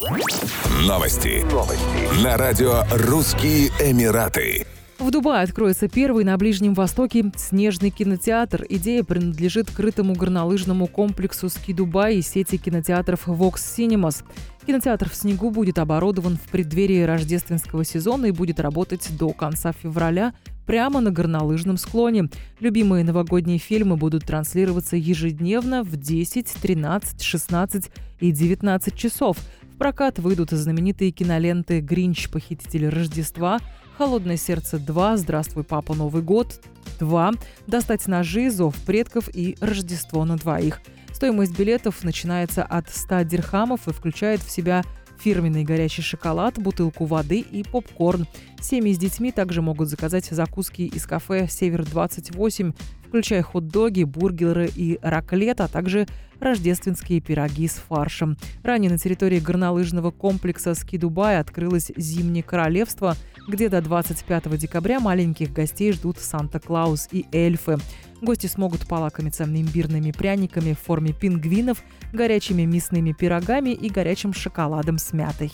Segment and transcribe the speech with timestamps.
[0.00, 1.44] Новости.
[1.52, 2.24] Новости.
[2.24, 4.66] На радио «Русские Эмираты».
[4.98, 8.64] В Дубае откроется первый на Ближнем Востоке снежный кинотеатр.
[8.70, 14.24] Идея принадлежит крытому горнолыжному комплексу «Ски Дубай» и сети кинотеатров «Vox Cinemas».
[14.66, 20.32] Кинотеатр в снегу будет оборудован в преддверии рождественского сезона и будет работать до конца февраля
[20.64, 22.30] прямо на горнолыжном склоне.
[22.60, 27.90] Любимые новогодние фильмы будут транслироваться ежедневно в 10, 13, 16
[28.20, 29.36] и 19 часов.
[29.80, 32.28] Прокат выйдут знаменитые киноленты «Гринч.
[32.28, 33.60] Похититель Рождества»,
[33.96, 36.60] «Холодное сердце 2», «Здравствуй, папа, Новый год»,
[36.98, 37.32] 2,
[37.66, 40.82] «Достать ножи», «Зов предков» и «Рождество на двоих».
[41.14, 44.84] Стоимость билетов начинается от 100 дирхамов и включает в себя
[45.18, 48.26] фирменный горячий шоколад, бутылку воды и попкорн.
[48.60, 52.74] Семьи с детьми также могут заказать закуски из кафе «Север-28»,
[53.10, 56.06] включая хот-доги, бургеры и раклет, а также
[56.38, 58.36] рождественские пироги с фаршем.
[58.62, 63.16] Ранее на территории горнолыжного комплекса «Ски Дубай» открылось Зимнее королевство,
[63.48, 67.78] где до 25 декабря маленьких гостей ждут Санта-Клаус и эльфы.
[68.22, 71.82] Гости смогут полакомиться имбирными пряниками в форме пингвинов,
[72.12, 75.52] горячими мясными пирогами и горячим шоколадом с мятой.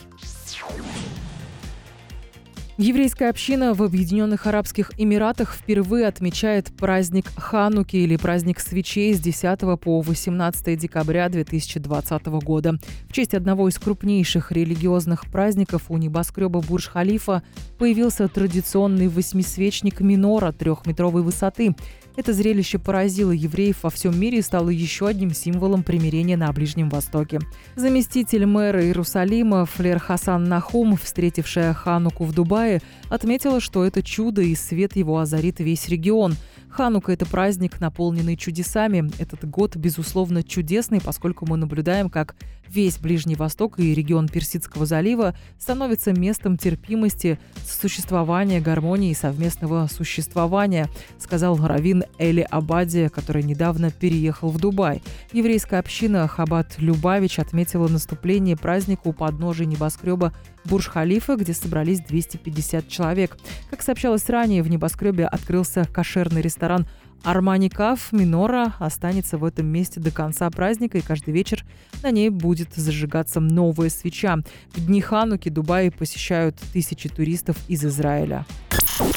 [2.79, 9.61] Еврейская община в Объединенных Арабских Эмиратах впервые отмечает праздник Хануки или праздник свечей с 10
[9.81, 12.75] по 18 декабря 2020 года.
[13.09, 17.43] В честь одного из крупнейших религиозных праздников у небоскреба Бурж-Халифа
[17.79, 21.75] появился традиционный восьмисвечник минора трехметровой высоты.
[22.15, 26.89] Это зрелище поразило евреев во всем мире и стало еще одним символом примирения на Ближнем
[26.89, 27.41] Востоке.
[27.75, 32.66] Заместитель мэра Иерусалима Флер Хасан Нахум, встретившая Хануку в Дубае,
[33.09, 36.35] отметила, что это чудо и свет его озарит весь регион–
[36.77, 39.11] Ханука– это праздник, наполненный чудесами.
[39.19, 42.37] Этот год, безусловно, чудесный, поскольку мы наблюдаем, как
[42.69, 50.91] весь Ближний Восток и регион Персидского залива становится местом терпимости, существования, гармонии и совместного существования,
[51.19, 55.03] сказал Равин Эли Абади, который недавно переехал в Дубай.
[55.33, 60.35] Еврейская община Хабат Любавич отметила наступление праздника у подножия небоскреба
[60.67, 62.56] Бурж-Халифа, где собрались 250
[62.89, 63.37] человек.
[63.71, 66.87] Как сообщалось ранее, в небоскребе открылся кошерный ресторан
[67.27, 71.65] Армани Каф Минора останется в этом месте до конца праздника, и каждый вечер
[72.03, 74.37] на ней будет зажигаться новая свеча.
[74.75, 78.47] В дни Хануки Дубай посещают тысячи туристов из Израиля.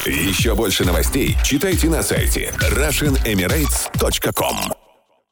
[0.06, 4.79] Еще больше новостей читайте на сайте RussianEmirates.com